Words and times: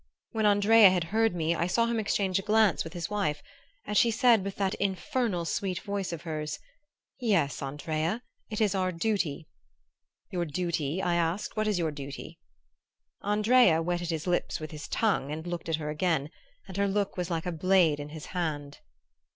When 0.31 0.47
Andrea 0.47 0.89
had 0.89 1.03
heard 1.13 1.35
me, 1.35 1.53
I 1.53 1.67
saw 1.67 1.85
him 1.85 1.99
exchange 1.99 2.39
a 2.39 2.41
glance 2.41 2.83
with 2.83 2.93
his 2.93 3.11
wife, 3.11 3.43
and 3.85 3.95
she 3.95 4.09
said 4.09 4.43
with 4.43 4.55
that 4.55 4.73
infernal 4.79 5.45
sweet 5.45 5.77
voice 5.81 6.11
of 6.11 6.23
hers, 6.23 6.57
'Yes, 7.19 7.61
Andrea, 7.61 8.23
it 8.49 8.59
is 8.59 8.73
our 8.73 8.91
duty.' 8.91 9.47
"'Your 10.31 10.45
duty?' 10.45 11.03
I 11.03 11.13
asked. 11.13 11.55
'What 11.55 11.67
is 11.67 11.77
your 11.77 11.91
duty?' 11.91 12.39
"Andrea 13.21 13.79
wetted 13.83 14.09
his 14.09 14.25
lips 14.25 14.59
with 14.59 14.71
his 14.71 14.87
tongue 14.87 15.31
and 15.31 15.45
looked 15.45 15.69
at 15.69 15.75
her 15.75 15.91
again; 15.91 16.31
and 16.67 16.77
her 16.77 16.87
look 16.87 17.15
was 17.15 17.29
like 17.29 17.45
a 17.45 17.51
blade 17.51 17.99
in 17.99 18.09
his 18.09 18.25
hand. 18.33 18.79